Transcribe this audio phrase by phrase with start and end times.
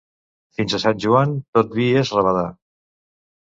[0.59, 2.51] Fins a Sant Joan, tot vi és rabadà.